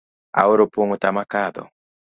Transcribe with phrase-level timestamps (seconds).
[0.39, 1.63] Aora opong' otama kadho